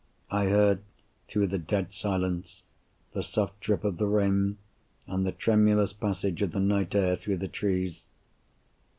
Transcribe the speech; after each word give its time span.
I 0.31 0.45
heard, 0.45 0.81
through 1.27 1.45
the 1.45 1.59
dead 1.59 1.93
silence, 1.93 2.63
the 3.11 3.21
soft 3.21 3.59
drip 3.59 3.83
of 3.83 3.97
the 3.97 4.07
rain 4.07 4.57
and 5.05 5.27
the 5.27 5.31
tremulous 5.31 5.93
passage 5.93 6.41
of 6.41 6.53
the 6.53 6.59
night 6.59 6.95
air 6.95 7.15
through 7.15 7.37
the 7.37 7.47
trees. 7.47 8.07